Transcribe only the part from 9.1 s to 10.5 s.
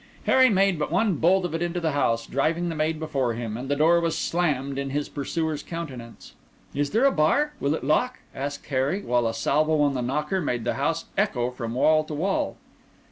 a salvo on the knocker